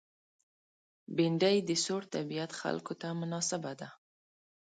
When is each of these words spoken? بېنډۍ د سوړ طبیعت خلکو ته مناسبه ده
بېنډۍ 1.15 1.57
د 1.69 1.71
سوړ 1.83 2.01
طبیعت 2.15 2.51
خلکو 2.61 2.93
ته 3.01 3.07
مناسبه 3.21 3.71
ده 3.79 3.89